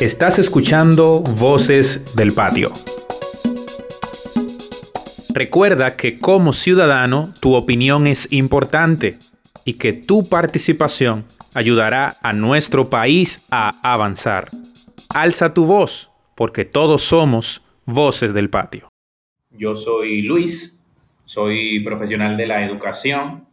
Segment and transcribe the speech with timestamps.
[0.00, 2.70] Estás escuchando Voces del Patio.
[5.32, 9.18] Recuerda que como ciudadano tu opinión es importante
[9.64, 11.24] y que tu participación
[11.54, 14.50] ayudará a nuestro país a avanzar.
[15.14, 18.90] Alza tu voz, porque todos somos voces del patio.
[19.50, 20.86] Yo soy Luis,
[21.24, 23.48] soy profesional de la educación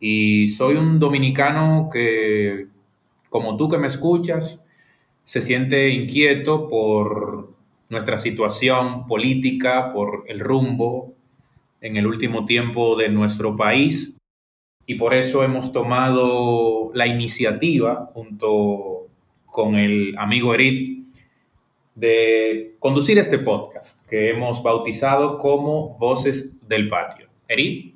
[0.00, 2.66] y soy un dominicano que,
[3.28, 4.66] como tú que me escuchas,
[5.30, 7.50] se siente inquieto por
[7.88, 11.14] nuestra situación política, por el rumbo
[11.80, 14.18] en el último tiempo de nuestro país
[14.86, 19.06] y por eso hemos tomado la iniciativa junto
[19.46, 21.06] con el amigo Erit
[21.94, 27.28] de conducir este podcast que hemos bautizado como Voces del Patio.
[27.46, 27.94] Erit.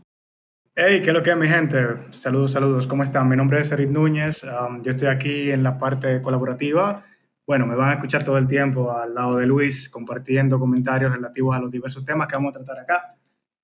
[0.77, 1.79] Hey, ¿qué es lo que es mi gente?
[2.11, 3.29] Saludos, saludos, ¿cómo están?
[3.29, 7.03] Mi nombre es Erit Núñez, um, yo estoy aquí en la parte colaborativa
[7.47, 11.55] bueno, me van a escuchar todo el tiempo al lado de Luis, compartiendo comentarios relativos
[11.55, 13.17] a los diversos temas que vamos a tratar acá.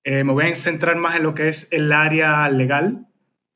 [0.03, 3.07] Eh, me voy a centrar más en lo que es el área legal.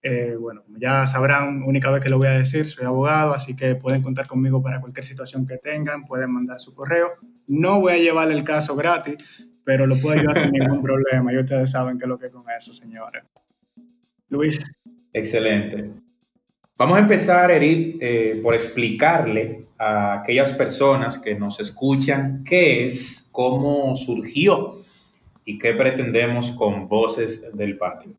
[0.02, 3.76] Eh, bueno, ya sabrán, única vez que lo voy a decir, soy abogado, así que
[3.76, 7.14] pueden contar conmigo para cualquier situación que tengan, pueden mandar su correo.
[7.48, 11.34] No voy a llevar el caso gratis, pero lo puedo ayudar sin ningún problema.
[11.34, 13.23] Y ustedes saben qué es lo que es con eso, señores.
[14.30, 14.64] Luis.
[15.14, 16.05] Excelente.
[16.78, 23.30] Vamos a empezar, Edith, eh, por explicarle a aquellas personas que nos escuchan qué es,
[23.31, 24.76] cómo surgió
[25.46, 28.12] y qué pretendemos con Voces del Patio.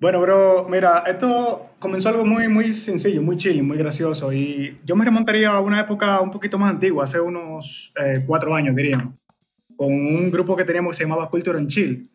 [0.00, 4.32] Bueno, bro, mira, esto comenzó algo muy, muy sencillo, muy chill, muy gracioso.
[4.32, 8.54] Y yo me remontaría a una época un poquito más antigua, hace unos eh, cuatro
[8.54, 9.12] años, diríamos,
[9.76, 12.08] con un grupo que teníamos que se llamaba Culture and Chill.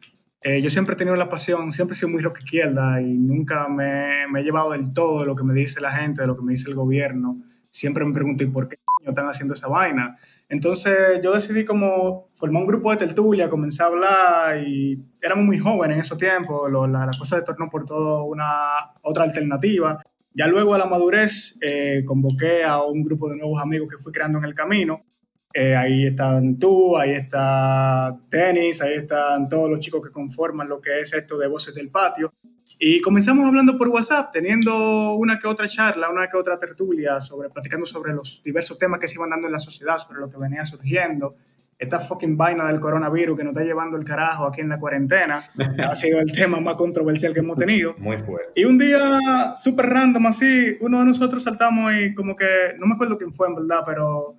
[0.47, 3.67] Eh, yo siempre he tenido la pasión, siempre he sido muy rock izquierda y nunca
[3.67, 6.38] me, me, he llevado del todo de lo que me dice la gente, de lo
[6.38, 7.39] que me dice el gobierno
[7.75, 10.16] siempre me pregunto, ¿y por qué están haciendo esa vaina?
[10.47, 15.59] Entonces yo decidí como formar un grupo de tertulia, comencé a hablar y éramos muy
[15.59, 20.01] jóvenes en esos tiempos, la, cosa de torno por todo una otra alternativa.
[20.33, 24.12] Ya luego a la madurez eh, convoqué a un grupo de nuevos amigos que fui
[24.12, 25.03] creando en el camino.
[25.57, 30.81] Eh, ahí están tú, ahí está Dennis, ahí están todos los chicos que conforman lo
[30.81, 32.33] que es esto de Voces del Patio.
[32.77, 37.49] Y comenzamos hablando por WhatsApp, teniendo una que otra charla, una que otra tertulia, sobre,
[37.49, 40.38] platicando sobre los diversos temas que se iban dando en la sociedad, sobre lo que
[40.38, 41.38] venía surgiendo.
[41.79, 45.41] Esta fucking vaina del coronavirus que nos está llevando el carajo aquí en la cuarentena
[45.89, 47.95] ha sido el tema más controversial que hemos tenido.
[47.97, 48.51] Muy fuerte.
[48.55, 52.95] Y un día súper random así, uno de nosotros saltamos y como que, no me
[52.95, 54.35] acuerdo quién fue en verdad, pero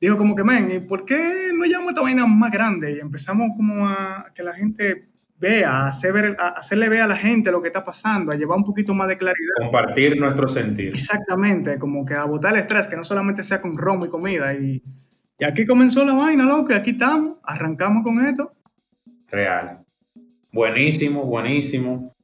[0.00, 2.92] dijo como que, men, ¿y por qué no llamamos esta vaina más grande?
[2.92, 7.50] Y empezamos como a que la gente vea, hacer ver, hacerle ver a la gente
[7.50, 9.54] lo que está pasando, a llevar un poquito más de claridad.
[9.58, 10.94] Compartir nuestro sentido.
[10.94, 14.54] Exactamente, como que a botar el estrés, que no solamente sea con romo y comida.
[14.54, 14.82] Y,
[15.38, 18.52] y aquí comenzó la vaina, loco, y aquí estamos, arrancamos con esto.
[19.30, 19.80] Real.
[20.52, 22.14] Buenísimo, buenísimo.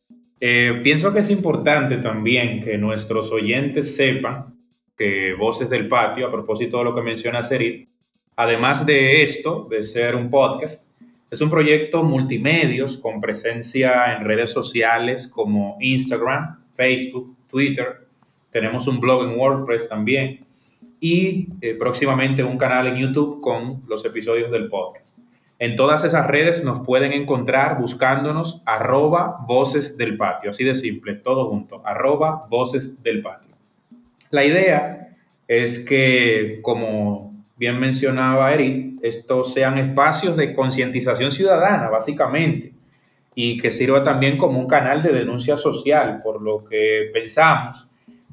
[0.40, 4.55] Eh, pienso que es importante también que nuestros oyentes sepan
[4.96, 7.88] que Voces del Patio, a propósito de lo que menciona Serit,
[8.34, 10.86] además de esto, de ser un podcast,
[11.30, 18.06] es un proyecto multimedios con presencia en redes sociales como Instagram, Facebook, Twitter.
[18.50, 20.46] Tenemos un blog en WordPress también
[21.00, 25.18] y eh, próximamente un canal en YouTube con los episodios del podcast.
[25.58, 31.14] En todas esas redes nos pueden encontrar buscándonos arroba voces del patio, así de simple,
[31.14, 33.45] todo junto, arroba voces del patio.
[34.30, 35.16] La idea
[35.48, 42.72] es que, como bien mencionaba Eric, estos sean espacios de concientización ciudadana, básicamente,
[43.34, 47.86] y que sirva también como un canal de denuncia social, por lo que pensamos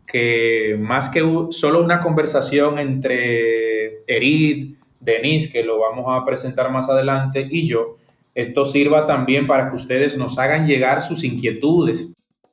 [0.05, 1.21] que más que
[1.51, 7.97] solo una conversación entre Erid, Denise, que lo vamos a presentar más adelante, y yo,
[8.35, 12.11] esto sirva también para que ustedes nos hagan llegar sus inquietudes,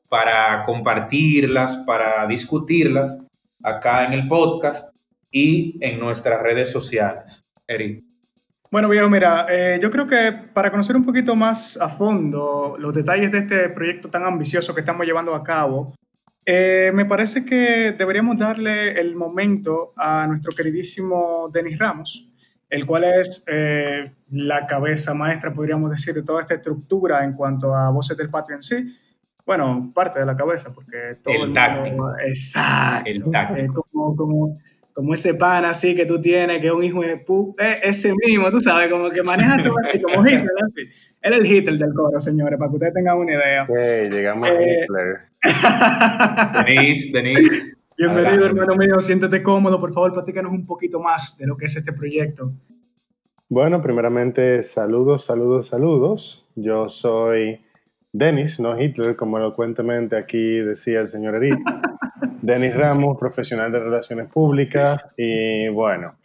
[0.09, 3.21] para compartirlas, para discutirlas
[3.63, 4.95] acá en el podcast
[5.31, 7.45] y en nuestras redes sociales.
[7.67, 8.05] Eric.
[8.71, 12.95] Bueno, viejo, mira, eh, yo creo que para conocer un poquito más a fondo los
[12.95, 15.93] detalles de este proyecto tan ambicioso que estamos llevando a cabo,
[16.47, 22.29] eh, me parece que deberíamos darle el momento a nuestro queridísimo Denis Ramos,
[22.69, 27.75] el cual es eh, la cabeza maestra, podríamos decir, de toda esta estructura en cuanto
[27.75, 28.97] a voces del patio en sí.
[29.51, 32.09] Bueno, parte de la cabeza, porque todo el, táctico.
[32.25, 33.11] exacto.
[33.11, 33.85] El táctico.
[33.91, 34.61] como,
[34.93, 38.15] como ese pan así que tú tienes, que es un hijo de pu, eh, ese
[38.25, 40.89] mismo, tú sabes, como que maneja todo así, como Hitler, así.
[41.21, 43.67] Él es el Hitler del coro, señores, para que ustedes tengan una idea.
[44.09, 45.17] llegamos a eh, Hitler.
[46.67, 47.77] Denise, Denise.
[47.99, 49.01] Bienvenido, hermano mío.
[49.01, 49.81] Siéntete cómodo.
[49.81, 52.53] Por favor, platícanos un poquito más de lo que es este proyecto.
[53.49, 56.47] Bueno, primeramente, saludos, saludos, saludos.
[56.55, 57.61] Yo soy
[58.13, 61.59] Denis, no Hitler, como elocuentemente aquí decía el señor Eric.
[62.43, 65.05] Denis Ramos, profesional de Relaciones Públicas.
[65.17, 66.17] Y bueno,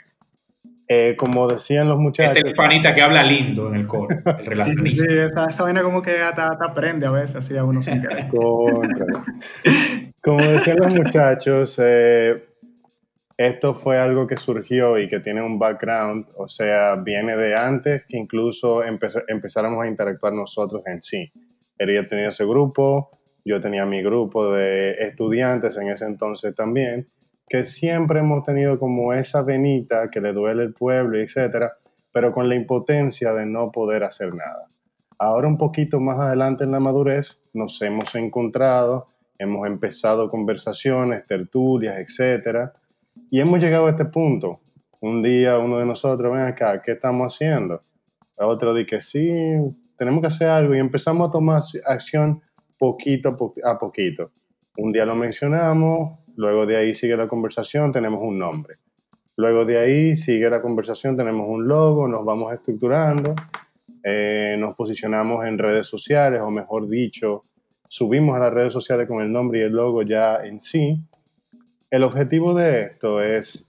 [0.87, 2.37] eh, como decían los muchachos.
[2.37, 5.03] Este panita que habla lindo en el coro, el relacionista.
[5.03, 8.01] Sí, sí esa, esa vaina como que hasta, aprende a veces, así a uno sin
[8.01, 8.27] querer.
[10.21, 12.45] como decían los muchachos, eh,
[13.37, 18.03] esto fue algo que surgió y que tiene un background, o sea, viene de antes
[18.07, 21.31] que incluso empezáramos a interactuar nosotros en sí.
[21.77, 23.11] Ella tenía ese grupo,
[23.43, 27.07] yo tenía mi grupo de estudiantes en ese entonces también,
[27.47, 31.73] que siempre hemos tenido como esa venita que le duele el pueblo, etcétera,
[32.11, 34.67] pero con la impotencia de no poder hacer nada.
[35.17, 39.07] Ahora un poquito más adelante en la madurez nos hemos encontrado,
[39.37, 42.73] hemos empezado conversaciones, tertulias, etcétera,
[43.29, 44.59] y hemos llegado a este punto.
[44.99, 47.83] Un día uno de nosotros, ven acá, ¿qué estamos haciendo?
[48.37, 49.29] El otro dice que sí,
[49.97, 52.41] tenemos que hacer algo y empezamos a tomar acción
[52.77, 54.31] poquito a poquito.
[54.77, 58.75] Un día lo mencionamos, luego de ahí sigue la conversación, tenemos un nombre.
[59.37, 63.35] Luego de ahí sigue la conversación, tenemos un logo, nos vamos estructurando,
[64.03, 67.43] eh, nos posicionamos en redes sociales, o mejor dicho,
[67.87, 71.01] subimos a las redes sociales con el nombre y el logo ya en sí,
[71.89, 73.67] el objetivo de esto es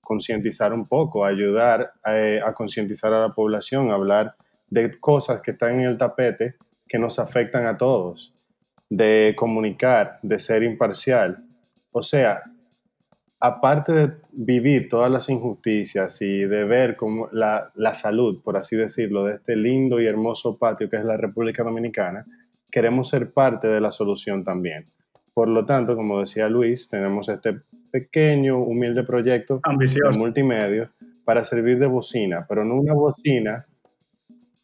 [0.00, 4.34] concientizar un poco, ayudar eh, a, concientizar a la población, hablar
[4.70, 6.54] de cosas que están en el tapete
[6.88, 8.32] que nos afectan a todos,
[8.88, 11.44] de comunicar, de ser imparcial.
[11.92, 12.42] O sea,
[13.38, 18.76] aparte de vivir todas las injusticias y de ver como la, la, salud, por así
[18.76, 22.26] decirlo, de este lindo y hermoso patio que es la República Dominicana,
[22.70, 24.86] queremos ser parte de la solución también.
[25.32, 30.12] Por lo tanto, como decía Luis, tenemos este pequeño, humilde proyecto Ambicioso.
[30.12, 30.90] de multimedia
[31.24, 33.66] para servir de bocina, pero no una bocina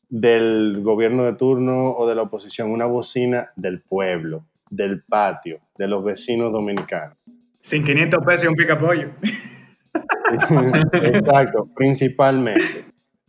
[0.09, 5.89] del gobierno de turno o de la oposición, una bocina del pueblo, del patio, de
[5.89, 7.17] los vecinos dominicanos.
[7.61, 9.11] Sin 500 pesos y un picapollo.
[10.93, 12.85] Exacto, principalmente.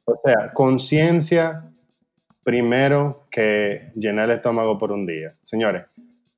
[0.05, 1.63] O sea, conciencia
[2.43, 5.35] primero que llenar el estómago por un día.
[5.43, 5.85] Señores,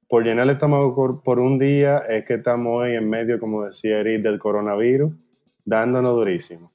[0.08, 4.00] por llenar el estómago por, un día es que estamos hoy en medio, como decía
[4.00, 5.14] Eric, del coronavirus,
[5.66, 6.72] dándonos durísimo.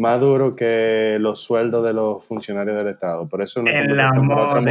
[0.00, 3.28] Más duro que los sueldos de los funcionarios del Estado.
[3.28, 4.62] Por eso no El amor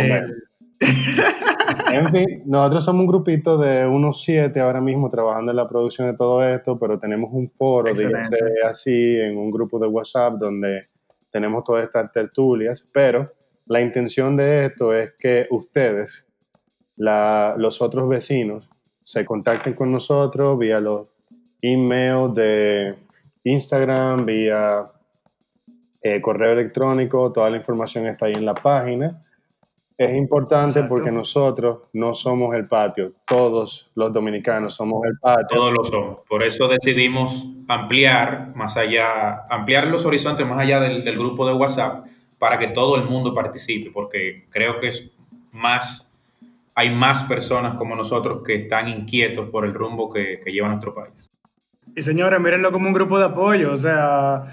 [1.94, 6.08] En fin, nosotros somos un grupito de unos siete ahora mismo trabajando en la producción
[6.08, 8.38] de todo esto, pero tenemos un foro, dígase
[8.68, 10.88] así, en un grupo de WhatsApp donde
[11.30, 13.32] tenemos todas estas tertulias, pero
[13.68, 16.26] la intención de esto es que ustedes
[16.96, 18.68] los otros vecinos
[19.04, 21.06] se contacten con nosotros vía los
[21.62, 22.96] emails de
[23.44, 24.90] Instagram, vía
[26.02, 29.24] eh, correo electrónico, toda la información está ahí en la página.
[29.98, 35.58] Es importante porque nosotros no somos el patio, todos los dominicanos somos el patio.
[35.58, 36.20] Todos lo somos.
[36.30, 41.54] Por eso decidimos ampliar más allá, ampliar los horizontes más allá del, del grupo de
[41.54, 42.06] WhatsApp
[42.38, 45.12] para que todo el mundo participe, porque creo que es
[45.52, 46.10] más
[46.80, 51.30] hay más personas como nosotros que están inquietos por el rumbo que, lleva nuestro país.
[51.94, 54.46] Y señores, mírenlo como un grupo de apoyo, o sea,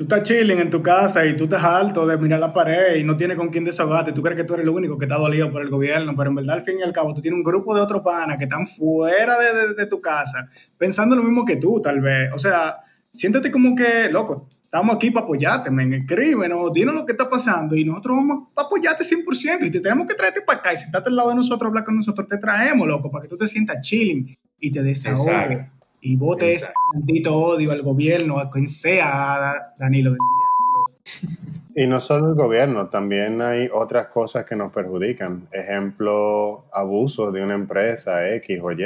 [0.00, 3.04] tú estás chilling en tu casa y tú estás alto de mirar la pared y
[3.04, 5.52] no tienes con quién desahogarte, tú crees que tú eres el único que está dolido
[5.52, 7.74] por el gobierno, pero en verdad al fin y al cabo tú tienes un grupo
[7.74, 11.82] de otros panas que están fuera de, de tu casa, pensando lo mismo que tú
[11.82, 12.78] tal vez, o sea,
[13.10, 15.92] siéntete como que, loco, estamos aquí para apoyarte, men.
[15.92, 19.66] Escríbenos, dinos lo que está pasando y nosotros vamos a apoyarte 100%.
[19.66, 21.96] Y te tenemos que traerte para acá y sentarte al lado de nosotros, hablar con
[21.96, 25.79] nosotros, te traemos, loco, para que tú te sientas chilling y te desahogues.
[26.00, 31.40] Y votes ese maldito odio al gobierno, a quien sea, Danilo del diablo.
[31.74, 35.48] Y no solo el gobierno, también hay otras cosas que nos perjudican.
[35.52, 38.84] Ejemplo, abusos de una empresa X o Y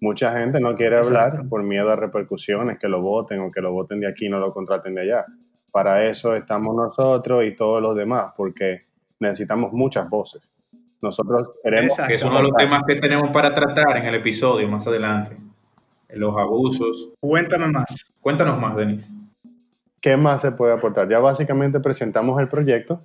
[0.00, 3.72] mucha gente no quiere hablar por miedo a repercusiones, que lo voten o que lo
[3.72, 5.26] voten de aquí y no lo contraten de allá.
[5.70, 8.82] Para eso estamos nosotros y todos los demás, porque
[9.20, 10.42] necesitamos muchas voces.
[11.00, 11.96] Nosotros queremos...
[12.06, 15.36] Que es uno de los temas que tenemos para tratar en el episodio más adelante.
[16.14, 17.10] Los abusos.
[17.20, 18.12] Cuéntame más.
[18.20, 19.12] Cuéntanos más, Denis.
[20.00, 21.08] ¿Qué más se puede aportar?
[21.08, 23.02] Ya básicamente presentamos el proyecto.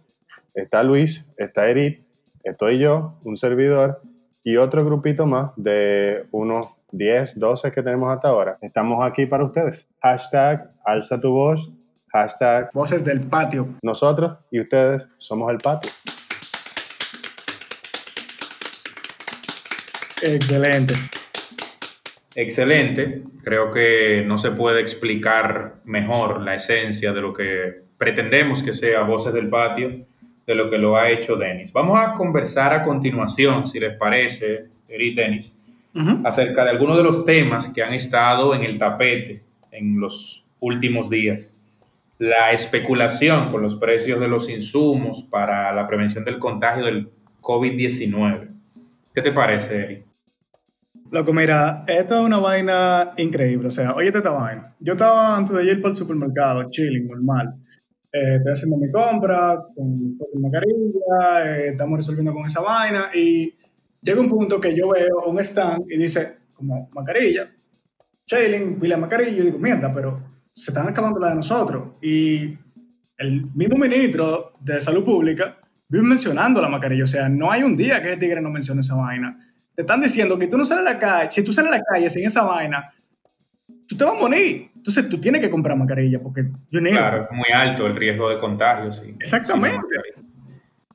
[0.53, 2.01] Está Luis, está Eric,
[2.43, 4.01] estoy yo, un servidor
[4.43, 8.57] y otro grupito más de unos 10, 12 que tenemos hasta ahora.
[8.61, 9.87] Estamos aquí para ustedes.
[10.01, 11.71] Hashtag alza tu voz.
[12.13, 13.67] Hashtag voces del patio.
[13.81, 15.91] Nosotros y ustedes somos el patio.
[20.23, 20.93] Excelente.
[22.35, 23.23] Excelente.
[23.43, 29.03] Creo que no se puede explicar mejor la esencia de lo que pretendemos que sea
[29.03, 30.05] Voces del Patio,
[30.45, 31.71] de lo que lo ha hecho Denis.
[31.71, 35.59] Vamos a conversar a continuación, si les parece, Eric Denis,
[36.25, 41.09] acerca de algunos de los temas que han estado en el tapete en los últimos
[41.09, 41.55] días.
[42.19, 47.09] La especulación con los precios de los insumos para la prevención del contagio del
[47.41, 48.49] COVID-19.
[49.13, 50.04] ¿Qué te parece, Eric?
[51.11, 53.67] Loco, mira, esto es una vaina increíble.
[53.67, 54.75] O sea, oye esta vaina.
[54.79, 57.55] Yo estaba antes de ir para el supermercado, chilling, normal.
[58.11, 63.53] Eh, estoy haciendo mi compra con, con mascarilla, eh, estamos resolviendo con esa vaina y
[64.01, 67.51] llega un punto que yo veo un stand y dice como mascarilla,
[68.25, 71.95] chilling, pila mascarilla, y digo, mierda, pero se están acabando la de nosotros.
[72.01, 72.57] Y
[73.17, 75.57] el mismo ministro de Salud Pública
[75.89, 78.79] vive mencionando la mascarilla, o sea, no hay un día que ese tigre no mencione
[78.79, 79.44] esa vaina.
[79.75, 81.83] Te están diciendo que tú no sales a la calle, si tú sales a la
[81.83, 82.93] calle sin esa vaina,
[83.87, 84.71] tú te vas a morir.
[84.75, 88.39] Entonces tú tienes que comprar mascarilla porque yo Claro, es muy alto el riesgo de
[88.39, 89.15] contagio, sí.
[89.19, 89.95] Exactamente.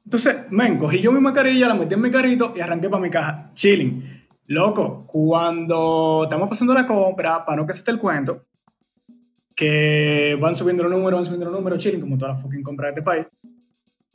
[0.05, 3.11] Entonces, men, cogí yo mi mascarilla, la metí en mi carrito y arranqué para mi
[3.11, 4.03] caja, chilling.
[4.47, 8.45] Loco, cuando estamos pasando la compra, para no que se esté el cuento,
[9.55, 12.89] que van subiendo los números, van subiendo los números, chilling, como todas las fucking compras
[12.89, 13.27] de este país,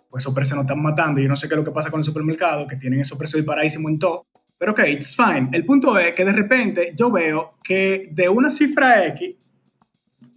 [0.09, 1.21] pues esos precios nos están matando.
[1.21, 3.41] Yo no sé qué es lo que pasa con el supermercado, que tienen esos precios
[3.41, 4.25] disparadísimos en todo.
[4.65, 5.49] Pero ok, it's fine.
[5.51, 9.35] El punto es que de repente yo veo que de una cifra X,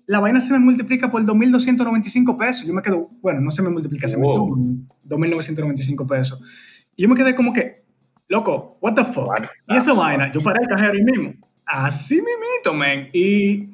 [0.04, 2.66] la vaina se me multiplica por 2.295 pesos.
[2.66, 4.49] Yo me quedo, bueno, no se me multiplica, se me quedó
[5.06, 6.42] 2.995 pesos.
[6.94, 7.87] Y yo me quedé como que,
[8.28, 9.47] loco, what the fuck.
[9.66, 11.32] Y esa vaina, yo paré el cajero ahí mismo.
[11.64, 13.08] Así mismito, man.
[13.14, 13.70] Y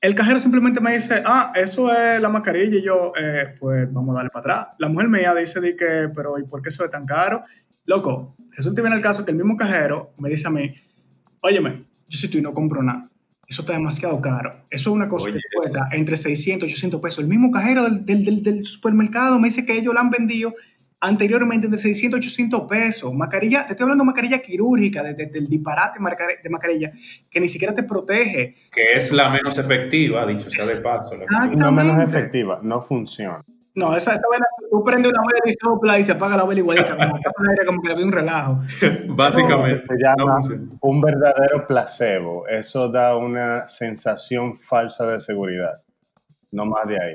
[0.00, 2.78] el cajero simplemente me dice, ah, eso es la mascarilla.
[2.78, 4.68] Y yo, eh, pues vamos a darle para atrás.
[4.78, 7.42] La mujer mía dice, de que, pero ¿y por qué eso es tan caro?
[7.84, 10.74] Loco, resulta bien el caso que el mismo cajero me dice a mí,
[11.40, 13.12] óyeme, yo si tú y no compro nada
[13.52, 14.64] eso está demasiado caro.
[14.70, 17.18] Eso es una cosa que cuesta entre 600 y 800 pesos.
[17.22, 20.54] El mismo cajero del, del, del, supermercado me dice que ellos la han vendido
[21.00, 23.12] anteriormente entre 600 y 800 pesos.
[23.12, 25.98] Mascarilla, te estoy hablando de mascarilla quirúrgica, del de, disparate
[26.42, 26.92] de mascarilla,
[27.28, 28.54] que ni siquiera te protege.
[28.72, 31.16] Que es la menos efectiva, dicho sea de paso.
[31.58, 33.42] No menos efectiva, no funciona.
[33.74, 36.60] No, esa, esa vela, tú prendes una vela y sopla y se apaga la vela
[36.60, 37.18] igualita, como,
[37.66, 38.58] como que le ve un relajo.
[39.08, 39.84] Básicamente.
[39.88, 40.40] se llama
[40.80, 42.46] un verdadero placebo.
[42.48, 45.80] Eso da una sensación falsa de seguridad.
[46.50, 47.14] No más de ahí.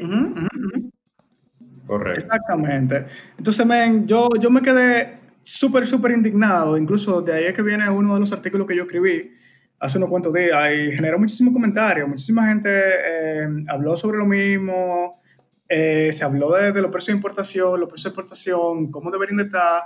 [1.85, 2.25] Correcto.
[2.25, 3.05] Exactamente.
[3.37, 6.75] Entonces, men, yo, yo me quedé súper, súper indignado.
[6.75, 9.31] Incluso de ahí es que viene uno de los artículos que yo escribí
[9.79, 12.09] hace unos cuantos días y generó muchísimos comentarios.
[12.09, 15.21] Muchísima gente eh, habló sobre lo mismo
[15.69, 19.43] eh, se habló de, los precios de importación, los precios de exportación, cómo deberían de
[19.43, 19.83] estar.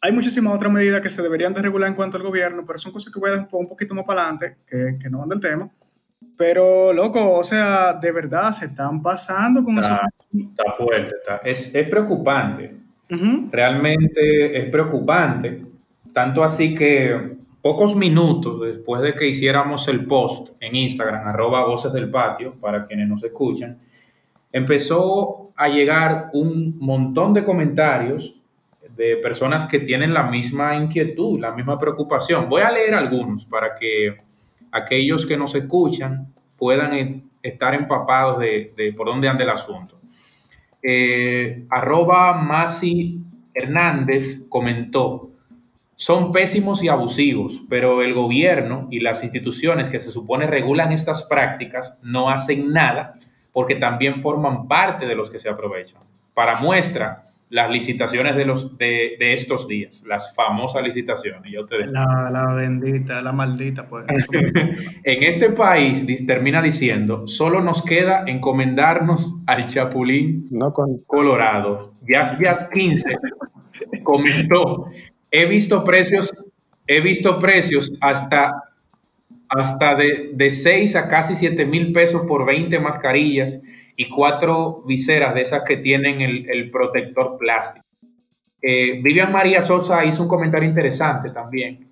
[0.00, 2.92] Hay muchísimas otras medidas que se deberían de regular en cuanto al gobierno, pero son
[2.92, 5.40] cosas que voy a dar un poquito más para adelante, que, que no van del
[5.40, 5.70] tema.
[6.36, 9.92] Pero, loco, o sea, de verdad se están pasando con eso.
[10.32, 11.36] Está fuerte, está.
[11.44, 12.76] Es, es preocupante.
[13.50, 15.66] Realmente es preocupante.
[16.12, 21.92] Tanto así que pocos minutos después de que hiciéramos el post en Instagram, arroba voces
[21.92, 23.78] del patio, para quienes nos escuchan,
[24.52, 28.34] empezó a llegar un montón de comentarios
[28.96, 32.48] de personas que tienen la misma inquietud, la misma preocupación.
[32.48, 34.18] Voy a leer algunos para que
[34.72, 39.98] aquellos que nos escuchan puedan estar empapados de, por dónde anda el asunto.
[40.82, 43.20] Eh, arroba Masi
[43.54, 45.30] Hernández comentó,
[45.96, 51.24] son pésimos y abusivos, pero el gobierno y las instituciones que se supone regulan estas
[51.24, 53.14] prácticas no hacen nada
[53.52, 56.02] porque también forman parte de los que se aprovechan.
[56.34, 61.52] Para muestra, las licitaciones de, los, de, estos días, las famosas licitaciones.
[61.52, 64.06] Ya ustedes la, la, bendita, la maldita, pues.
[64.32, 70.98] en este país termina diciendo, solo nos queda encomendarnos al Chapulín no con...
[71.06, 71.94] Colorado.
[72.08, 73.16] Ya, ya 15
[74.02, 74.86] comentó,
[75.30, 76.32] he visto precios,
[76.86, 78.69] he visto precios hasta
[79.50, 83.60] hasta de, de 6 a casi 7 mil pesos por 20 mascarillas
[84.00, 87.84] y cuatro viseras de esas que tienen el, protector plástico.
[88.62, 91.86] Eh, Vivian María Sosa hizo un comentario interesante también.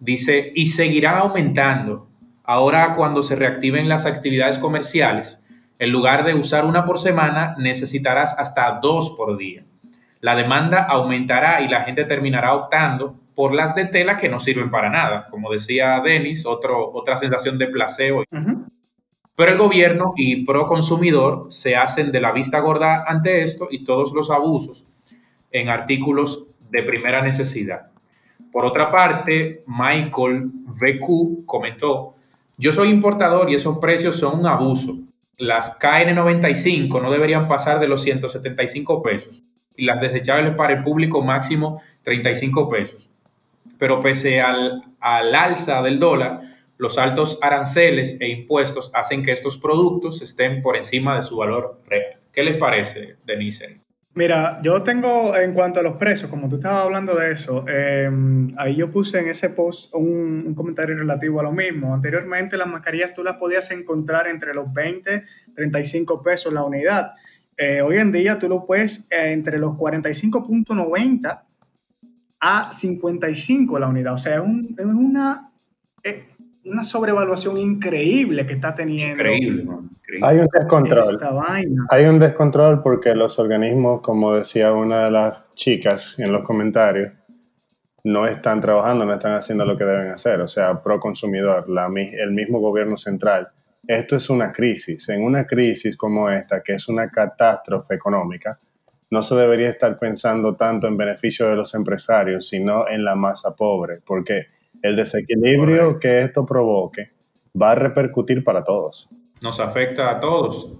[0.00, 2.08] Dice, y seguirán aumentando.
[2.42, 5.46] Ahora cuando se reactiven las actividades comerciales,
[5.78, 9.62] en lugar de usar una por semana, necesitarás hasta dos por día.
[10.20, 14.70] La demanda aumentará y la gente terminará optando por las de tela que no sirven
[14.70, 15.26] para nada.
[15.30, 18.24] Como decía Denis, otra sensación de placebo.
[19.34, 23.84] Pero el gobierno y pro consumidor se hacen de la vista gorda ante esto y
[23.84, 24.86] todos los abusos
[25.50, 27.90] en artículos de primera necesidad.
[28.50, 32.14] Por otra parte, Michael VQ comentó,
[32.58, 34.98] Yo soy importador y esos precios son un abuso.
[35.38, 39.42] Las KN95 no deberían pasar de los 175 pesos
[39.74, 43.11] y las desechables para el público máximo 35 pesos.
[43.82, 46.38] Pero pese al, al alza del dólar,
[46.78, 51.82] los altos aranceles e impuestos hacen que estos productos estén por encima de su valor
[51.88, 52.20] real.
[52.32, 53.80] ¿Qué les parece, Denise?
[54.14, 58.54] Mira, yo tengo en cuanto a los precios, como tú estabas hablando de eso, em,
[58.56, 61.92] ahí yo puse en ese post un, comentario relativo a lo mismo.
[61.92, 65.24] Anteriormente las mascarillas tú las podías encontrar entre los 20,
[65.56, 67.14] 35 pesos la unidad.
[67.56, 71.42] Eh, hoy en día tú lo puedes eh, entre los 45.90
[72.42, 74.14] a 55 la unidad.
[74.14, 75.52] O sea, es, una,
[76.02, 76.26] eh,
[76.64, 79.22] una sobrevaluación increíble que está teniendo.
[79.22, 79.64] Increíble,
[80.22, 81.18] Hay un descontrol.
[81.88, 87.12] Hay un descontrol porque los organismos, como decía una de las chicas en los comentarios,
[88.04, 90.40] no están trabajando, no están haciendo lo que deben hacer.
[90.40, 93.48] O sea, pro consumidor, la, el mismo gobierno central.
[93.86, 95.08] Esto es una crisis.
[95.10, 98.58] En una crisis como esta, que es una catástrofe económica,
[99.12, 103.54] no se debería estar pensando tanto en beneficio de los empresarios, sino en la masa
[103.54, 104.46] pobre, porque
[104.80, 107.10] el desequilibrio que esto provoque
[107.60, 109.10] va a repercutir para todos.
[109.42, 110.72] Nos afecta a todos.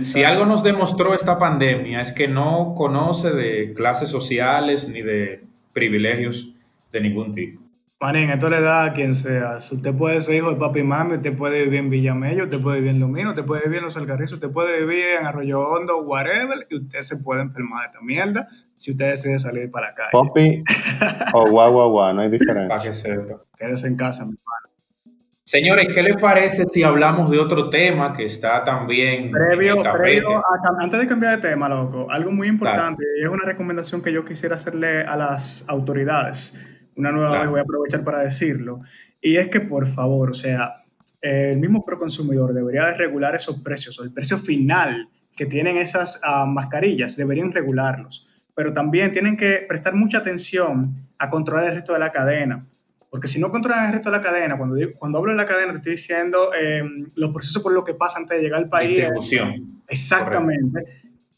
[0.00, 5.44] Si algo nos demostró esta pandemia es que no conoce de clases sociales ni de
[5.72, 6.52] privilegios
[6.90, 7.62] de ningún tipo.
[8.00, 9.56] Manín, esto le da a quien sea.
[9.56, 12.76] Usted puede ser hijo de papi y mami, usted puede vivir en Villamello, usted puede
[12.76, 15.98] vivir en Lomino, usted puede vivir en Los Alcarrizos, usted puede vivir en Arroyo Hondo,
[16.02, 19.94] whatever, y usted se puede enfermar de esta mierda si usted decide salir para la
[19.94, 20.10] calle.
[20.12, 20.62] Papi
[21.34, 22.68] o guau, guau, guau, no hay diferencia.
[22.68, 23.42] Para que sepa.
[23.58, 25.18] Quédese en casa, mi hermano.
[25.42, 30.40] Señores, ¿qué les parece si hablamos de otro tema que está también previo, previo
[30.78, 34.24] antes de cambiar de tema, loco, algo muy importante y es una recomendación que yo
[34.24, 38.80] quisiera hacerle a las autoridades una nueva vez voy a aprovechar para decirlo,
[39.20, 40.74] y es que por favor, o sea,
[41.20, 46.20] el mismo proconsumidor debería de regular esos precios, o el precio final que tienen esas
[46.24, 51.92] ah, mascarillas, deberían regularlos, pero también tienen que prestar mucha atención a controlar el resto
[51.92, 52.66] de la cadena,
[53.10, 55.72] porque si no controlan el resto de la cadena, cuando, cuando hablo de la cadena,
[55.72, 58.96] te estoy diciendo em, los procesos por los que pasa antes de llegar al país.
[58.96, 59.82] Distribución.
[59.88, 60.84] Exactamente.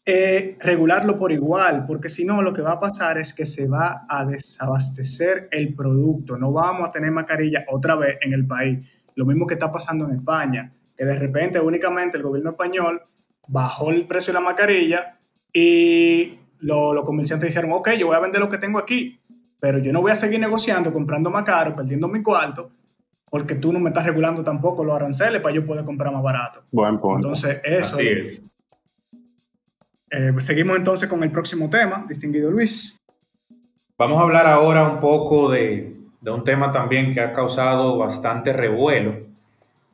[0.07, 3.69] Eh, regularlo por igual, porque si no, lo que va a pasar es que se
[3.69, 6.39] va a desabastecer el producto.
[6.39, 8.79] No vamos a tener mascarilla otra vez en el país.
[9.15, 13.03] Lo mismo que está pasando en España, que de repente únicamente el gobierno español
[13.47, 15.19] bajó el precio de la mascarilla
[15.53, 19.21] y los comerciantes dijeron, ok, yo voy a vender lo que tengo aquí,
[19.59, 22.71] pero yo no voy a seguir negociando, comprando más caro, perdiendo mi cuarto,
[23.31, 26.65] porque tú no me estás regulando tampoco los aranceles para yo poder comprar más barato.
[26.71, 27.17] Buen punto.
[27.17, 28.43] Entonces, eso Así es.
[30.11, 32.97] Eh, seguimos entonces con el próximo tema, distinguido Luis.
[33.97, 38.53] Vamos a hablar ahora un poco de, de un tema también que ha causado bastante
[38.53, 39.31] revuelo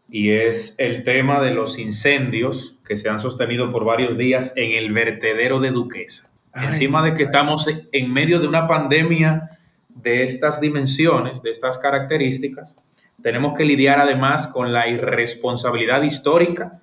[0.09, 4.73] y es el tema de los incendios que se han sostenido por varios días en
[4.73, 6.31] el vertedero de Duquesa.
[6.55, 9.51] Encima de que estamos en medio de una pandemia
[9.89, 12.77] de estas dimensiones, de estas características,
[13.23, 16.81] tenemos que lidiar además con la irresponsabilidad histórica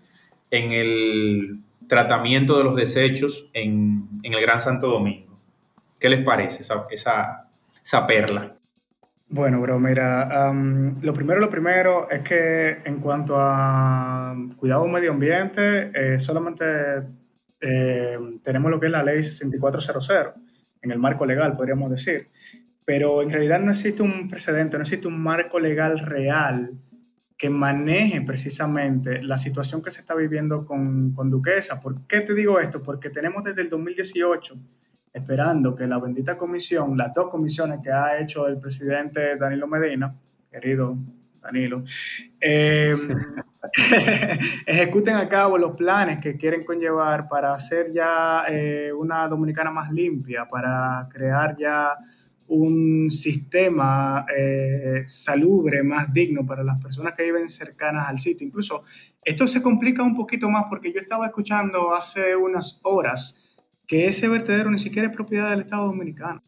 [0.52, 5.40] en el tratamiento de los desechos en, el Gran Santo Domingo.
[6.00, 6.86] ¿Qué les parece esa,
[7.82, 8.56] esa, perla?
[9.30, 10.52] Bueno, bro, mira,
[11.02, 16.66] lo primero, lo primero es que en cuanto a cuidado medio ambiente, eh, solamente
[17.62, 20.34] eh, tenemos lo que es la ley 6400
[20.82, 22.30] en el marco legal, podríamos decir.
[22.86, 26.74] Pero en realidad no existe un precedente, no existe un marco legal real
[27.38, 31.80] que maneje precisamente la situación que se está viviendo con, con, Duquesa.
[31.80, 32.82] ¿Por qué te digo esto?
[32.82, 34.56] Porque tenemos desde el 2018
[35.14, 40.16] esperando que la bendita comisión, las dos comisiones que ha hecho el presidente Danilo Medina,
[40.52, 40.98] querido
[41.42, 41.84] Danilo,
[42.40, 42.96] eh,
[44.66, 49.92] ejecuten a cabo los planes que quieren conllevar para hacer ya eh, una dominicana más
[49.92, 51.98] limpia, para crear ya
[52.54, 58.46] un sistema eh, salubre, más digno para las personas que viven cercanas al sitio.
[58.46, 58.84] Incluso
[59.24, 63.50] esto se complica un poquito más porque yo estaba escuchando hace unas horas
[63.88, 66.44] que ese vertedero ni siquiera es propiedad del Estado Dominicano.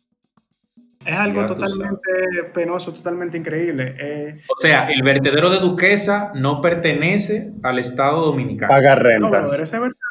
[1.03, 2.09] Es algo totalmente
[2.53, 3.95] penoso, totalmente increíble.
[3.99, 8.69] Eh, o sea, el vertedero de Duquesa no pertenece al Estado Dominicano.
[8.69, 9.41] Paga renta.
[9.41, 10.04] No, ese vertedero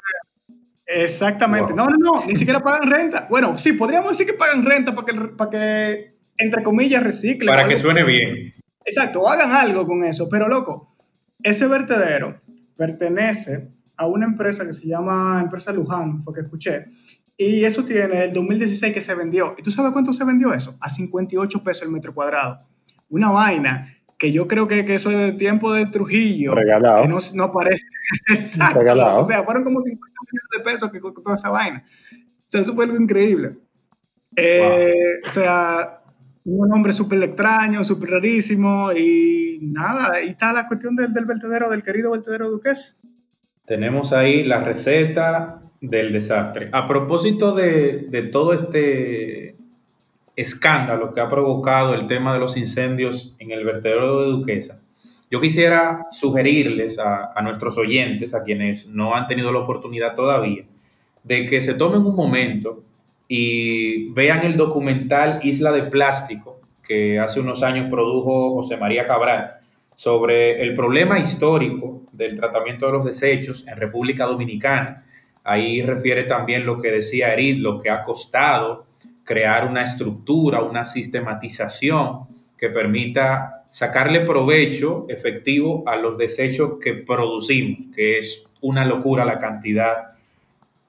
[0.87, 1.73] Exactamente.
[1.75, 3.27] No, no, no, ni siquiera pagan renta.
[3.31, 7.49] Bueno, sí, podríamos decir que pagan renta para que, para que entre comillas, reciclen.
[7.49, 8.55] Para que suene bien.
[8.85, 10.29] Exacto, hagan algo con eso.
[10.31, 10.88] Pero, loco,
[11.42, 12.40] ese vertedero
[12.77, 16.87] pertenece a una empresa que se llama Empresa Luján, fue que escuché.
[17.37, 19.55] Y eso tiene el 2016 que se vendió.
[19.57, 20.77] ¿Y tú sabes cuánto se vendió eso?
[20.81, 22.61] A 58 pesos el metro cuadrado.
[23.09, 27.02] Una vaina que yo creo que, que eso es de tiempo de Trujillo, Regalado.
[27.02, 27.84] que no, no parece.
[28.30, 28.78] Exacto.
[28.78, 29.18] Regalado.
[29.20, 30.00] O sea, fueron como 50
[30.32, 31.84] millones de pesos que costó esa vaina.
[32.12, 33.56] O sea, eso fue algo increíble.
[34.34, 36.00] Eh, O sea,
[36.44, 41.68] un nombre súper extraño, súper rarísimo y nada, ahí está la cuestión del, del vertedero,
[41.70, 43.02] del querido vertedero Duques.
[43.66, 46.70] Tenemos ahí la receta del desastre.
[46.72, 49.56] A propósito de, de todo este
[50.37, 54.81] escándalo que ha provocado el tema de los incendios en el vertedero de Duquesa,
[55.31, 60.64] yo quisiera sugerirles a, nuestros oyentes, a quienes no han tenido la oportunidad todavía,
[61.25, 62.85] de que se tomen un momento
[63.27, 69.55] y vean el documental Isla de Plástico que hace unos años produjo José María Cabral
[69.97, 75.05] sobre el problema histórico del tratamiento de los desechos en República Dominicana.
[75.42, 78.87] Ahí refiere también lo que decía Erid, lo que ha costado
[79.24, 87.92] crear una estructura, una sistematización que permita sacarle provecho efectivo a los desechos que producimos,
[87.94, 90.14] que es una locura la cantidad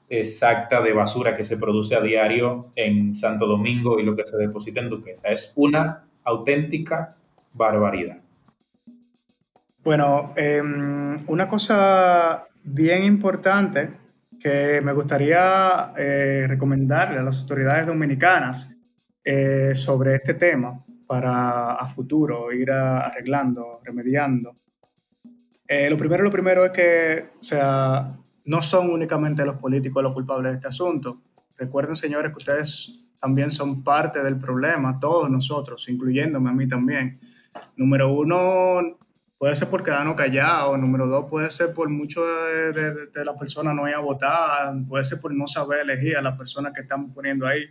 [0.08, 4.38] exacta de basura que se produce a diario en Santo Domingo y lo que se
[4.38, 5.30] deposita en Duquesa.
[5.30, 7.16] Es una auténtica
[7.54, 8.18] barbaridad.
[9.84, 10.62] Bueno, eh,
[11.28, 14.05] una cosa bien importante
[14.46, 18.78] que me gustaría eh, recomendarle a las autoridades dominicanas
[19.24, 24.56] eh, sobre este tema para a futuro ir a- arreglando, remediando.
[25.68, 30.14] Eh, lo primero, lo primero es que, o sea, no son únicamente los políticos los
[30.14, 31.24] culpables de este asunto.
[31.58, 37.14] Recuerden, señores, que ustedes también son parte del problema, todos nosotros, incluyéndome a mí también.
[37.78, 39.00] Número uno,
[39.38, 40.78] puede ser por quedarnos callados.
[40.80, 44.74] Número dos, puede ser por mucho de, de- de la persona no ir a votar.
[44.88, 47.66] Puede ser por no saber elegir a la persona que estamos poniendo ahí.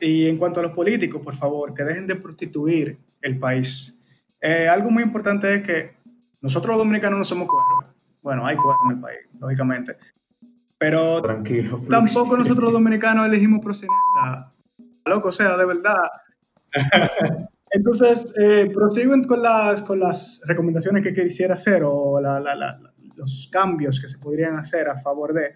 [0.00, 4.02] Y en cuanto a los políticos, por favor, que dejen de prostituir el país.
[4.40, 5.94] Eh, algo muy importante es que
[6.40, 7.94] nosotros los dominicanos no somos cueros.
[8.20, 9.96] Bueno, hay cueros en el país, lógicamente.
[10.78, 11.80] Pero Tranquilo.
[11.88, 14.52] Tampoco nosotros los dominicanos elegimos proxeneta.
[15.04, 15.94] Loco, o sea, de verdad.
[17.72, 22.78] Entonces, eh, prosigo con las, con las recomendaciones que quisiera hacer o la- la- la-
[23.16, 25.52] los cambios que se podrían hacer a favor de.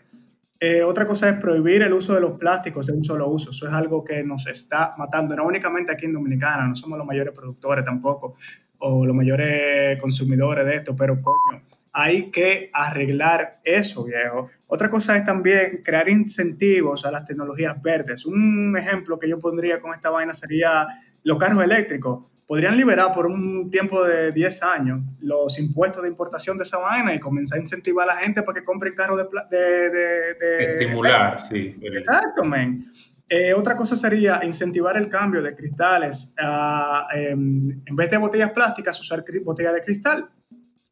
[0.58, 3.50] Eh, otra cosa es prohibir el uso de los plásticos de un solo uso.
[3.50, 7.06] Eso es algo que nos está matando, no únicamente aquí en Dominicana, no somos los
[7.06, 8.34] mayores productores tampoco
[8.78, 14.48] o los mayores consumidores de esto, pero coño, hay que arreglar eso, viejo.
[14.66, 18.26] Otra cosa es también crear incentivos a las tecnologías verdes.
[18.26, 20.86] Un ejemplo que yo pondría con esta vaina sería
[21.26, 22.24] los carros eléctricos.
[22.46, 27.12] Podrían liberar por un tiempo de 10 años los impuestos de importación de esa vaina
[27.12, 29.24] y comenzar a incentivar a la gente para que compren carros de...
[29.50, 31.76] de, de- de- Estimular, sí.
[31.82, 32.84] el- Exacto, men.
[33.28, 38.52] Eh, otra cosa sería incentivar el cambio de cristales a, em, en vez de botellas
[38.52, 40.30] plásticas, usar botellas de cristal.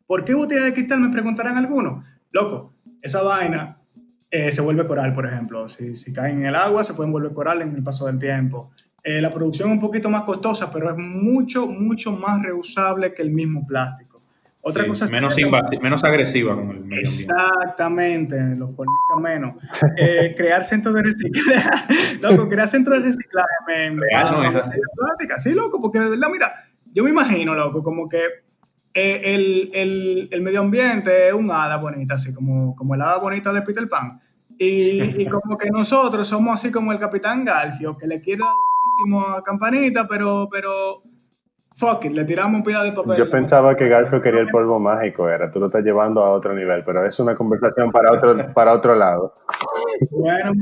[0.09, 0.99] ¿Por qué botella de cristal?
[0.99, 2.05] Me preguntarán algunos.
[2.33, 3.79] Loco, esa vaina
[4.29, 5.69] eh, se vuelve coral, por ejemplo.
[5.69, 8.73] Si, si caen en el agua, se pueden volver coral en el paso del tiempo.
[9.05, 13.21] Eh, la producción es un poquito más costosa, pero es mucho, mucho más reusable que
[13.23, 14.23] el mismo plástico.
[14.63, 17.01] Otra sí, cosa menos, sería- invasi- menos agresiva con el medio ambiente.
[17.03, 19.57] Exactamente, los fornica menos.
[19.99, 21.69] Eh, crear centros de reciclaje.
[22.23, 24.79] loco, crear centros de reciclaje, men, Real, no es así.
[25.39, 26.55] Sí, loco, porque de verdad, mira,
[26.95, 28.21] yo me imagino, loco, como que
[28.95, 33.19] eh, el, el- el medio ambiente es un hada bonita, así como, como el hada
[33.19, 34.19] bonita de Peter Pan.
[34.57, 38.45] Y, y como que nosotros somos así como el Capitán Galfio, que le quiere
[38.95, 41.03] durísimo a Campanita, pero, pero,
[41.75, 43.17] fuck it, le tiramos un pila de papel.
[43.17, 45.51] Yo pensaba que Garfio quería el polvo mágico, era.
[45.51, 48.95] Tú lo estás llevando a otro nivel, pero es una conversación para otro, para otro
[48.95, 49.35] lado.
[50.11, 50.53] Bueno,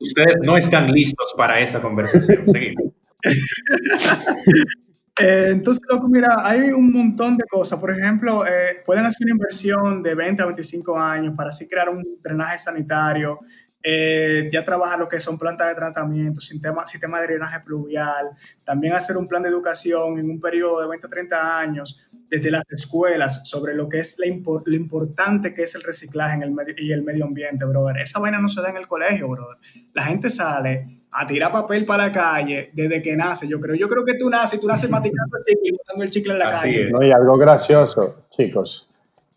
[0.00, 2.46] Ustedes no están listos para esa conversación.
[2.46, 2.92] Seguimos.
[5.22, 7.78] Eh, entonces, loco, mira, hay un montón de cosas.
[7.78, 11.90] Por ejemplo, eh, pueden hacer una inversión de 20 a 25 años para así crear
[11.90, 13.38] un drenaje sanitario.
[13.82, 18.30] Eh, ya trabajar lo que son plantas de tratamiento, sistema, sistema de drenaje pluvial.
[18.64, 22.50] También hacer un plan de educación en un periodo de 20 a 30 años desde
[22.50, 26.42] las escuelas sobre lo que es la impor- lo importante que es el reciclaje en
[26.42, 27.98] el medio, y el medio ambiente, brother.
[27.98, 29.56] Esa vaina no se da en el colegio, brother.
[29.94, 33.74] La gente sale a tirar papel para la calle desde que nace, yo creo.
[33.74, 36.38] Yo creo que tú naces y tú naces masticando el chicle botando el chicle en
[36.38, 36.86] la Así calle.
[36.86, 36.92] es.
[36.92, 38.89] No, y algo gracioso, chicos,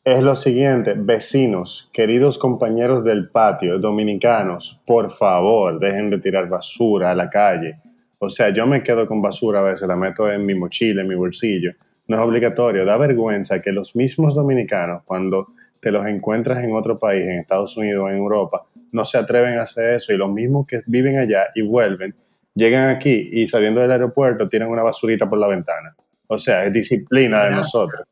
[0.05, 7.11] es lo siguiente, vecinos, queridos compañeros del patio, dominicanos, por favor, dejen de tirar basura
[7.11, 7.79] a la calle.
[8.19, 11.07] O sea, yo me quedo con basura a veces, la meto en mi mochila, en
[11.07, 11.71] mi bolsillo.
[12.07, 16.99] No es obligatorio, da vergüenza que los mismos dominicanos, cuando te los encuentras en otro
[16.99, 20.67] país, en Estados Unidos en Europa, no se atreven a hacer eso y los mismos
[20.67, 22.13] que viven allá y vuelven,
[22.55, 25.95] llegan aquí y saliendo del aeropuerto tiran una basurita por la ventana.
[26.27, 28.05] O sea, es disciplina de nosotros.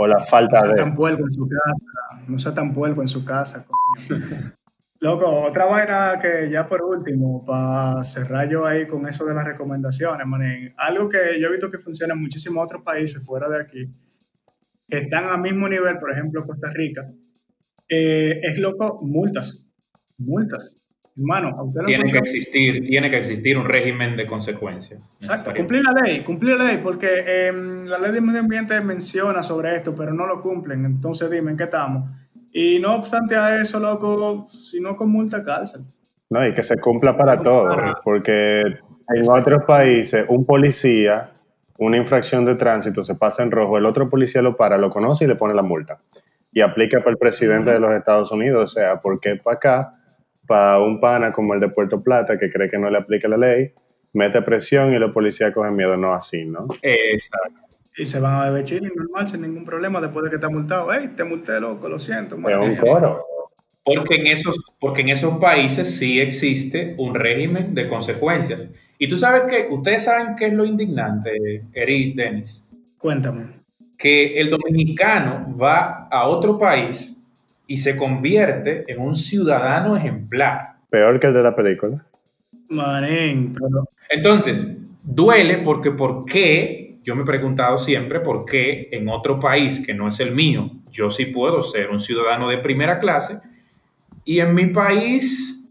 [0.00, 0.74] O la falta no de...
[0.76, 3.66] Tan puerco en su casa, no sea tan puerco en su casa.
[3.66, 4.52] Coño.
[5.00, 9.44] Loco, otra vaina que ya por último, para cerrar yo ahí con eso de las
[9.44, 13.60] recomendaciones, manín, algo que yo he visto que funciona en muchísimos otros países fuera de
[13.60, 13.88] aquí,
[14.88, 17.08] que están al mismo nivel, por ejemplo, Costa Rica,
[17.88, 19.64] eh, es loco, multas,
[20.16, 20.77] multas.
[21.18, 25.00] Hermano, tiene que existir, tiene que existir un régimen de consecuencias.
[25.14, 29.42] Exacto, cumplir la ley, cumplir la ley, porque eh, la ley de medio ambiente menciona
[29.42, 30.84] sobre esto, pero no lo cumplen.
[30.84, 32.08] Entonces dime en qué estamos.
[32.52, 35.82] Y no obstante a eso, loco, si no con multa cárcel.
[36.30, 41.32] No, y que se cumpla para todos, porque en otros países un policía,
[41.78, 45.24] una infracción de tránsito se pasa en rojo, el otro policía lo para, lo conoce
[45.24, 45.98] y le pone la multa.
[46.52, 49.97] Y aplica para el presidente de los Estados Unidos, o sea, porque para acá
[50.48, 53.36] para un pana como el de Puerto Plata que cree que no le aplica la
[53.36, 53.72] ley,
[54.14, 56.66] mete presión y los policías cogen miedo, no así, ¿no?
[56.82, 57.60] Exacto.
[57.96, 60.48] Y se van a beber chile normal, sin ningún problema, después de que te ha
[60.48, 60.92] multado.
[60.92, 61.88] ¡Ey, te multé, loco!
[61.88, 62.36] Lo siento.
[62.48, 63.24] Es un coro.
[63.84, 68.66] Porque en, esos, porque en esos países sí existe un régimen de consecuencias.
[68.98, 72.66] Y tú sabes que, ustedes saben qué es lo indignante, Eric, Denis.
[72.98, 73.58] Cuéntame.
[73.96, 77.17] Que el dominicano va a otro país
[77.68, 80.78] y se convierte en un ciudadano ejemplar.
[80.90, 82.04] Peor que el de la película.
[82.70, 83.54] Manín,
[84.10, 84.66] Entonces,
[85.04, 86.98] duele porque ¿por qué?
[87.04, 90.70] Yo me he preguntado siempre por qué en otro país que no es el mío,
[90.90, 93.38] yo sí puedo ser un ciudadano de primera clase
[94.24, 95.66] y en mi país,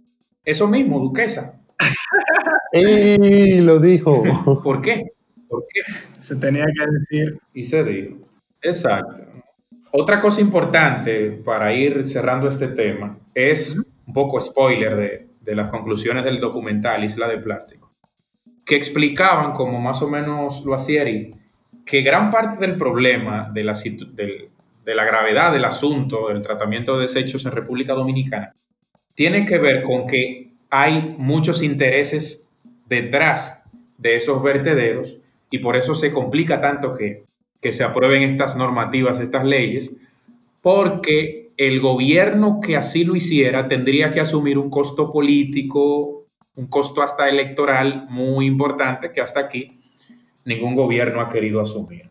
[0.46, 1.60] eso mismo, duquesa.
[2.72, 3.60] ¡Ey!
[3.62, 4.24] Lo dijo.
[4.64, 5.04] ¿Por qué?
[5.48, 5.82] ¿Por qué?
[6.20, 7.40] Se tenía que decir.
[7.54, 8.18] Y se dijo.
[8.62, 9.24] Exacto.
[9.91, 16.26] Otra cosa importante para ir cerrando este tema es un poco spoiler de, las conclusiones
[16.26, 17.93] del documental Isla de Plástico,
[18.65, 21.38] que explicaban, como más o menos lo hacía Eric,
[21.86, 27.04] que gran parte del problema de la, de la gravedad del asunto del tratamiento de
[27.04, 28.54] desechos en República Dominicana
[29.15, 32.47] tiene que ver con que hay muchos intereses
[32.88, 33.63] detrás
[33.97, 35.17] de esos vertederos
[35.50, 37.23] y por eso se complica tanto que
[37.62, 39.96] que se aprueben estas normativas, estas leyes,
[40.62, 47.02] porque el gobierno que así lo hiciera tendría que asumir un costo político, un costo
[47.02, 49.80] hasta electoral muy importante que hasta aquí
[50.46, 52.10] ningún gobierno ha querido asumir.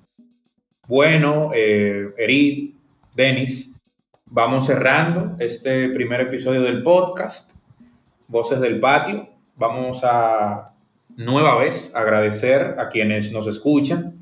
[0.86, 2.76] Bueno, eh, Eri,
[3.14, 3.76] Denis,
[4.26, 7.52] vamos cerrando este primer episodio del podcast,
[8.28, 9.28] Voces del Patio.
[9.56, 10.72] Vamos a
[11.16, 14.15] nueva vez agradecer a quienes nos escuchan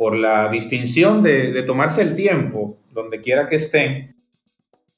[0.00, 4.16] por la distinción de, tomarse el tiempo, donde quiera que estén,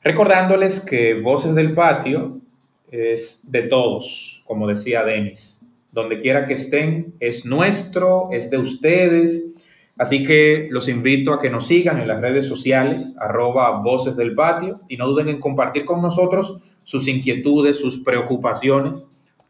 [0.01, 2.41] recordándoles que Voces del Patio
[2.89, 5.61] es de todos, como decía Denis.
[5.91, 9.53] Donde quiera que estén, es nuestro, es de ustedes.
[9.99, 14.37] Así que los invito a que nos sigan en las redes sociales, arroba Voces del
[14.37, 19.05] Patio, y no duden en compartir con nosotros sus inquietudes, sus preocupaciones,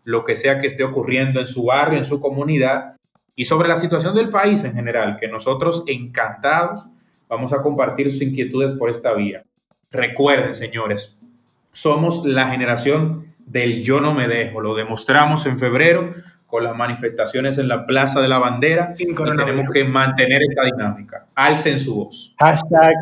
[0.04, 2.94] lo que sea que esté ocurriendo en su barrio, en su comunidad,
[3.34, 6.86] y sobre la situación del país en general, que nosotros encantados
[7.28, 9.44] vamos a compartir sus inquietudes por esta vía.
[9.90, 11.18] Recuerden, señores,
[11.72, 16.10] somos la generación del yo no me dejo, lo demostramos en febrero
[16.46, 21.26] con las manifestaciones en la Plaza de la Bandera y tenemos que mantener esta dinámica.
[21.34, 22.34] Alcen su voz.
[22.38, 22.94] Hashtag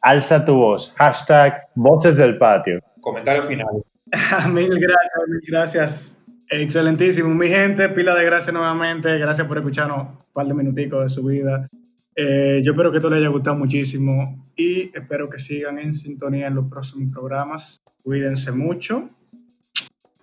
[0.00, 0.94] alza tu voz.
[0.96, 2.80] Hashtag voces del patio.
[3.00, 3.82] Comentario final.
[4.52, 6.21] mil gracias, mil gracias
[6.54, 11.08] Excelentísimo, mi gente, pila de gracias nuevamente, gracias por escucharnos un par de minuticos de
[11.08, 11.66] su vida.
[12.14, 16.48] Eh, yo espero que esto les haya gustado muchísimo y espero que sigan en sintonía
[16.48, 17.80] en los próximos programas.
[18.02, 19.08] Cuídense mucho.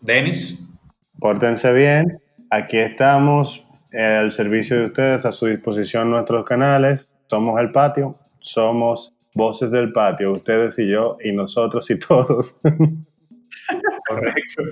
[0.02, 0.70] Denis.
[1.18, 2.22] Pórtense bien.
[2.52, 7.08] Aquí estamos al servicio de ustedes, a su disposición nuestros canales.
[7.26, 12.54] Somos el patio, somos voces del patio, ustedes y yo y nosotros y todos.
[14.08, 14.63] Correcto.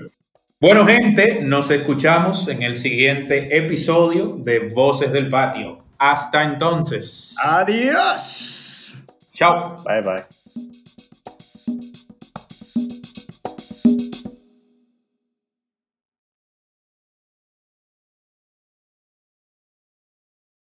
[0.59, 5.83] Bueno, gente, nos escuchamos en el siguiente episodio de Voces del Patio.
[5.99, 7.35] Hasta entonces.
[7.43, 9.03] Adiós.
[9.33, 9.75] Chao.
[9.85, 10.36] Bye bye.